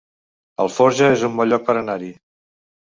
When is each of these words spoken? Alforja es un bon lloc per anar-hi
Alforja 0.65 1.11
es 1.17 1.27
un 1.29 1.37
bon 1.43 1.53
lloc 1.53 1.71
per 1.71 1.79
anar-hi 1.85 2.13